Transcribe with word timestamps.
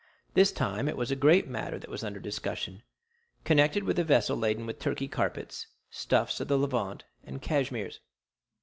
This 0.33 0.51
time 0.51 0.87
it 0.87 0.97
was 0.97 1.11
a 1.11 1.15
great 1.15 1.47
matter 1.47 1.77
that 1.77 1.89
was 1.91 2.03
under 2.03 2.19
discussion, 2.19 2.81
connected 3.43 3.83
with 3.83 3.99
a 3.99 4.03
vessel 4.03 4.35
laden 4.35 4.65
with 4.65 4.79
Turkey 4.79 5.07
carpets, 5.07 5.67
stuffs 5.91 6.39
of 6.39 6.47
the 6.47 6.57
Levant, 6.57 7.03
and 7.23 7.39
cashmeres. 7.39 7.99